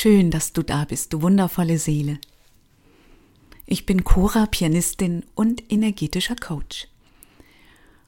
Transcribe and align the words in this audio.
Schön, 0.00 0.30
dass 0.30 0.52
du 0.52 0.62
da 0.62 0.84
bist, 0.84 1.12
du 1.12 1.22
wundervolle 1.22 1.76
Seele. 1.76 2.20
Ich 3.66 3.84
bin 3.84 4.04
Cora, 4.04 4.46
Pianistin 4.46 5.26
und 5.34 5.72
energetischer 5.72 6.36
Coach. 6.36 6.86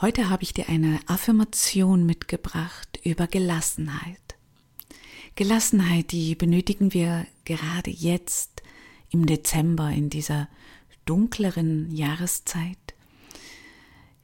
Heute 0.00 0.30
habe 0.30 0.44
ich 0.44 0.54
dir 0.54 0.68
eine 0.68 1.00
Affirmation 1.06 2.06
mitgebracht 2.06 3.00
über 3.02 3.26
Gelassenheit. 3.26 4.36
Gelassenheit, 5.34 6.12
die 6.12 6.36
benötigen 6.36 6.94
wir 6.94 7.26
gerade 7.44 7.90
jetzt 7.90 8.62
im 9.10 9.26
Dezember 9.26 9.90
in 9.90 10.08
dieser 10.08 10.48
dunkleren 11.04 11.90
Jahreszeit. 11.90 12.94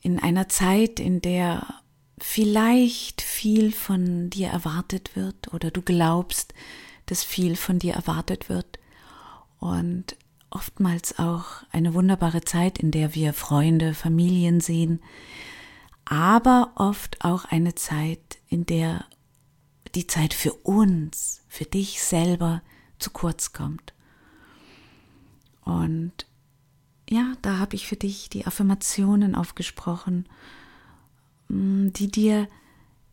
In 0.01 0.21
einer 0.21 0.49
Zeit, 0.49 1.01
in 1.01 1.21
der 1.23 1.67
vielleicht 2.21 3.21
viel 3.21 3.73
von 3.73 4.31
dir 4.31 4.47
erwartet 4.47 5.17
wird 5.17 5.53
oder 5.53 5.73
du 5.73 5.83
glaubst, 5.83 6.55
dass 7.11 7.25
viel 7.25 7.57
von 7.57 7.79
dir 7.79 7.95
erwartet 7.95 8.49
wird 8.49 8.79
und 9.59 10.17
oftmals 10.51 11.19
auch 11.19 11.45
eine 11.73 11.95
wunderbare 11.95 12.43
Zeit, 12.43 12.79
in 12.79 12.91
der 12.91 13.15
wir 13.15 13.33
Freunde, 13.33 13.95
Familien 13.95 14.61
sehen, 14.61 15.01
aber 16.05 16.73
oft 16.75 17.25
auch 17.25 17.45
eine 17.45 17.75
Zeit, 17.75 18.39
in 18.49 18.65
der 18.65 19.05
die 19.95 20.07
Zeit 20.07 20.35
für 20.35 20.53
uns, 20.53 21.43
für 21.49 21.65
dich 21.65 22.03
selber 22.03 22.63
zu 22.99 23.11
kurz 23.11 23.53
kommt. 23.53 23.95
Und 25.65 26.27
ja, 27.09 27.35
da 27.43 27.59
habe 27.59 27.75
ich 27.75 27.87
für 27.87 27.97
dich 27.97 28.29
die 28.29 28.47
Affirmationen 28.47 29.35
aufgesprochen, 29.35 30.27
mm, 31.49 31.89
die 31.91 32.11
dir 32.11 32.49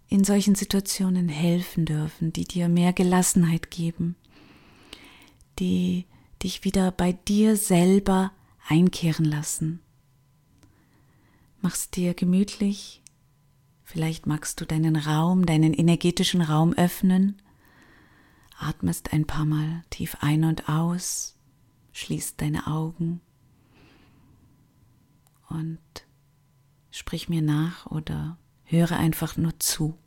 in 0.07 0.23
solchen 0.23 0.55
Situationen 0.55 1.29
helfen 1.29 1.85
dürfen, 1.85 2.31
die 2.31 2.45
dir 2.45 2.69
mehr 2.69 2.93
Gelassenheit 2.93 3.71
geben, 3.71 4.15
die 5.59 6.05
dich 6.43 6.63
wieder 6.63 6.91
bei 6.91 7.13
dir 7.13 7.57
selber 7.57 8.31
einkehren 8.67 9.25
lassen. 9.25 9.81
Mach's 11.61 11.89
dir 11.89 12.13
gemütlich, 12.13 13.01
vielleicht 13.83 14.27
magst 14.27 14.61
du 14.61 14.65
deinen 14.65 14.95
Raum, 14.95 15.45
deinen 15.45 15.73
energetischen 15.73 16.41
Raum 16.41 16.73
öffnen, 16.73 17.41
atmest 18.59 19.13
ein 19.13 19.25
paar 19.25 19.45
Mal 19.45 19.83
tief 19.89 20.17
ein 20.21 20.43
und 20.43 20.69
aus, 20.69 21.35
schließt 21.91 22.39
deine 22.41 22.67
Augen. 22.67 23.21
Und 25.49 25.79
sprich 26.91 27.29
mir 27.29 27.41
nach 27.41 27.85
oder 27.87 28.37
höre 28.65 28.97
einfach 28.97 29.37
nur 29.37 29.59
zu. 29.59 29.97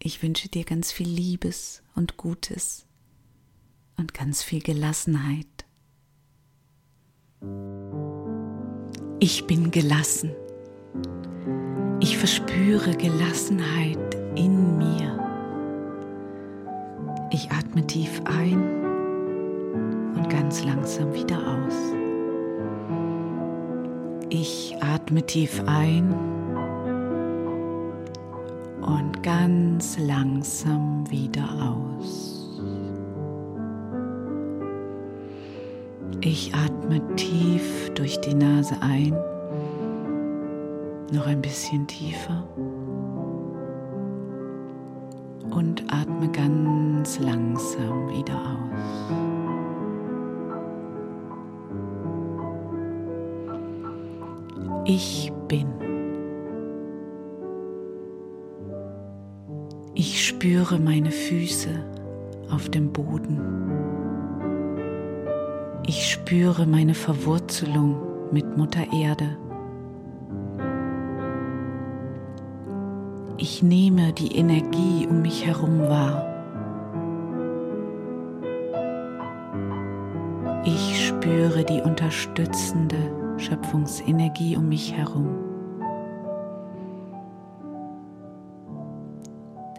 Ich 0.00 0.22
wünsche 0.22 0.48
dir 0.48 0.64
ganz 0.64 0.92
viel 0.92 1.08
Liebes 1.08 1.82
und 1.94 2.16
Gutes 2.16 2.86
und 3.96 4.14
ganz 4.14 4.42
viel 4.42 4.60
Gelassenheit. 4.60 5.46
Ich 9.20 9.46
bin 9.46 9.70
gelassen. 9.70 10.30
Ich 12.00 12.16
verspüre 12.16 12.96
Gelassenheit 12.96 14.14
in 14.36 14.78
mir. 14.78 15.18
Ich 17.32 17.50
atme 17.50 17.86
tief 17.86 18.22
ein 18.24 18.62
und 20.14 20.30
ganz 20.30 20.64
langsam 20.64 21.12
wieder 21.12 21.38
aus. 21.38 21.74
Ich 24.30 24.76
atme 24.80 25.26
tief 25.26 25.62
ein 25.66 26.12
und 26.12 26.47
ganz 29.22 29.98
langsam 29.98 31.08
wieder 31.10 31.48
aus. 31.60 32.50
Ich 36.20 36.52
atme 36.54 37.00
tief 37.16 37.90
durch 37.94 38.20
die 38.20 38.34
Nase 38.34 38.74
ein, 38.80 39.12
noch 41.12 41.26
ein 41.26 41.40
bisschen 41.40 41.86
tiefer 41.86 42.42
und 45.50 45.84
atme 45.88 46.28
ganz 46.32 47.18
langsam 47.18 48.08
wieder 48.08 48.36
aus. 48.36 49.38
Ich 54.84 55.32
bin. 55.48 55.87
Ich 60.00 60.24
spüre 60.24 60.78
meine 60.78 61.10
Füße 61.10 61.70
auf 62.52 62.68
dem 62.68 62.92
Boden. 62.92 63.40
Ich 65.88 66.12
spüre 66.12 66.66
meine 66.66 66.94
Verwurzelung 66.94 67.96
mit 68.30 68.56
Mutter 68.56 68.92
Erde. 68.92 69.36
Ich 73.38 73.60
nehme 73.64 74.12
die 74.12 74.36
Energie 74.36 75.08
um 75.10 75.22
mich 75.22 75.44
herum 75.44 75.80
wahr. 75.80 76.24
Ich 80.64 81.08
spüre 81.08 81.64
die 81.64 81.80
unterstützende 81.80 83.36
Schöpfungsenergie 83.36 84.56
um 84.56 84.68
mich 84.68 84.92
herum. 84.92 85.47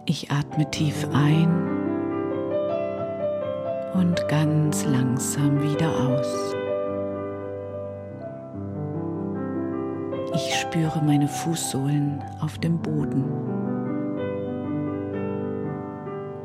Ich 0.09 0.31
atme 0.31 0.67
tief 0.71 1.07
ein 1.13 1.51
und 3.93 4.27
ganz 4.27 4.83
langsam 4.83 5.61
wieder 5.61 5.87
aus. 5.87 6.55
Ich 10.33 10.55
spüre 10.55 10.99
meine 11.05 11.27
Fußsohlen 11.27 12.23
auf 12.41 12.57
dem 12.57 12.79
Boden. 12.79 13.23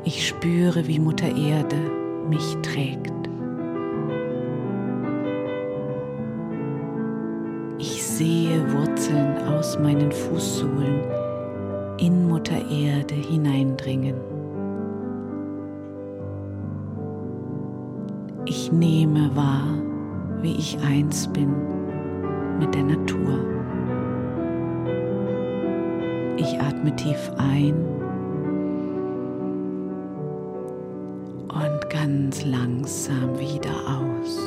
Ich 0.03 0.27
spüre, 0.27 0.85
wie 0.85 0.99
Mutter 0.99 1.35
Erde 1.35 1.91
mich 2.29 2.55
trägt. 2.61 3.11
Ich 7.79 8.05
sehe 8.05 8.61
Wurzeln 8.73 9.37
aus 9.47 9.79
meinen 9.79 10.11
Fußsohlen 10.11 11.24
in 11.97 12.27
Mutter 12.27 12.57
Erde 12.69 13.15
hineindringen. 13.15 14.15
Ich 18.45 18.71
nehme 18.71 19.35
wahr, 19.35 19.77
wie 20.41 20.53
ich 20.53 20.77
eins 20.79 21.27
bin 21.27 21.53
mit 22.59 22.73
der 22.75 22.83
Natur. 22.83 23.39
Ich 26.37 26.59
atme 26.59 26.95
tief 26.95 27.31
ein 27.37 27.73
und 31.49 31.89
ganz 31.89 32.45
langsam 32.45 33.39
wieder 33.39 33.71
aus. 33.87 34.39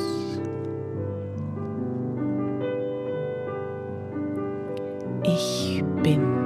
Ich 5.23 5.83
bin. 6.03 6.38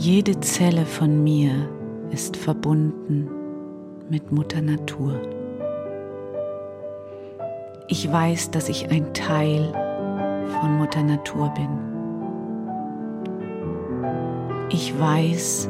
Jede 0.00 0.38
Zelle 0.38 0.86
von 0.86 1.24
mir 1.24 1.50
ist 2.12 2.36
verbunden 2.36 3.28
mit 4.08 4.30
Mutter 4.30 4.62
Natur. 4.62 5.20
Ich 7.88 8.10
weiß, 8.10 8.52
dass 8.52 8.68
ich 8.68 8.92
ein 8.92 9.12
Teil 9.12 9.72
von 10.60 10.78
Mutter 10.78 11.02
Natur 11.02 11.52
bin. 11.56 11.68
Ich 14.70 14.96
weiß, 14.96 15.68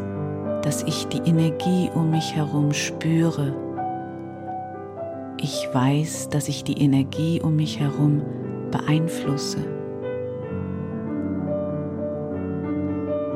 dass 0.61 0.83
ich 0.83 1.07
die 1.07 1.27
Energie 1.27 1.89
um 1.95 2.11
mich 2.11 2.37
herum 2.37 2.75
spüre. 2.75 3.55
Ich 5.41 5.67
weiß, 5.73 6.29
dass 6.29 6.49
ich 6.49 6.65
die 6.65 6.83
Energie 6.83 7.41
um 7.41 7.57
mich 7.57 7.81
herum 7.81 8.21
beeinflusse. 8.71 9.78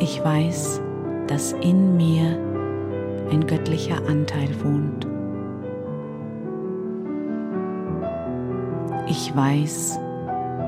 Ich 0.02 0.20
weiß, 0.25 0.82
dass 1.28 1.52
in 1.52 1.96
mir 1.96 2.37
ein 3.31 3.46
göttlicher 3.46 4.04
Anteil 4.08 4.49
wohnt. 4.64 5.06
Ich 9.08 9.34
weiß, 9.37 10.00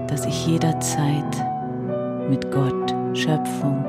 dass 0.07 0.25
ich 0.25 0.47
jederzeit 0.47 1.45
mit 2.31 2.49
Gott, 2.53 2.95
Schöpfung, 3.13 3.85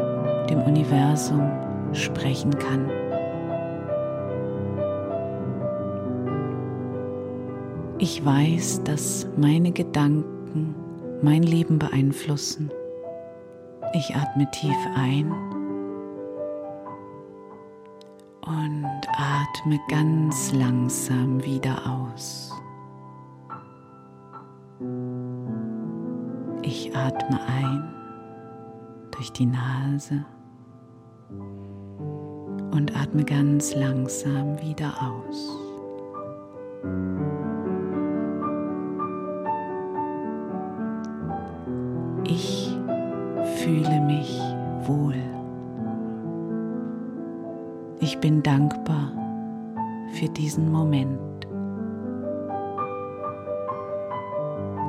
dem 0.49 0.63
Universum 0.63 1.47
sprechen 1.93 2.57
kann. 2.57 2.89
Ich 7.99 8.25
weiß, 8.25 8.81
dass 8.83 9.27
meine 9.37 9.71
Gedanken 9.71 10.73
mein 11.21 11.43
Leben 11.43 11.77
beeinflussen. 11.77 12.71
Ich 13.97 14.13
atme 14.13 14.45
tief 14.51 14.75
ein 14.93 15.31
und 18.41 19.01
atme 19.07 19.79
ganz 19.87 20.51
langsam 20.51 21.41
wieder 21.45 21.77
aus. 21.89 22.51
Ich 26.61 26.93
atme 26.93 27.39
ein 27.47 27.93
durch 29.11 29.31
die 29.31 29.45
Nase 29.45 30.25
und 32.71 32.93
atme 32.97 33.23
ganz 33.23 33.73
langsam 33.75 34.59
wieder 34.61 34.93
aus. 35.01 35.64
Fühle 43.65 43.99
mich 43.99 44.39
wohl. 44.85 45.15
Ich 47.99 48.19
bin 48.19 48.43
dankbar 48.43 49.11
für 50.11 50.29
diesen 50.29 50.71
Moment. 50.71 51.19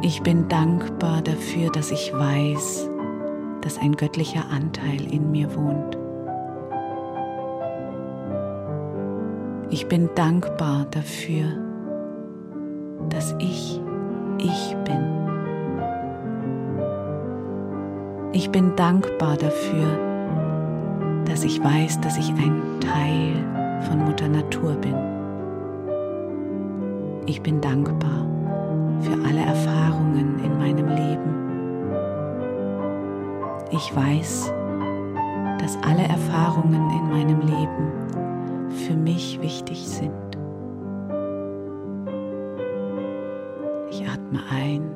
Ich 0.02 0.22
bin 0.22 0.46
dankbar 0.48 1.22
dafür, 1.22 1.70
dass 1.70 1.90
ich 1.90 2.12
weiß, 2.12 2.90
dass 3.62 3.78
ein 3.78 3.96
göttlicher 3.96 4.44
Anteil 4.50 5.10
in 5.10 5.30
mir 5.30 5.48
wohnt. 5.56 5.96
Ich 9.70 9.88
bin 9.88 10.10
dankbar 10.14 10.86
dafür, 10.90 11.46
dass 13.08 13.34
ich 13.38 13.80
ich 14.38 14.76
bin. 14.84 15.25
Ich 18.36 18.50
bin 18.50 18.76
dankbar 18.76 19.38
dafür, 19.38 21.24
dass 21.24 21.42
ich 21.42 21.58
weiß, 21.64 22.02
dass 22.02 22.18
ich 22.18 22.28
ein 22.28 22.60
Teil 22.80 23.32
von 23.88 24.04
Mutter 24.04 24.28
Natur 24.28 24.74
bin. 24.74 24.94
Ich 27.24 27.40
bin 27.40 27.62
dankbar 27.62 28.26
für 29.00 29.14
alle 29.26 29.40
Erfahrungen 29.40 30.38
in 30.44 30.58
meinem 30.58 30.86
Leben. 30.86 31.34
Ich 33.70 33.96
weiß, 33.96 34.52
dass 35.58 35.78
alle 35.82 36.02
Erfahrungen 36.02 36.90
in 36.90 37.08
meinem 37.08 37.40
Leben 37.40 38.68
für 38.68 38.96
mich 38.96 39.40
wichtig 39.40 39.88
sind. 39.88 40.12
Ich 43.90 44.06
atme 44.06 44.40
ein 44.50 44.95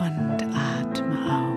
und 0.00 0.42
atme 0.54 1.14
aus. 1.30 1.49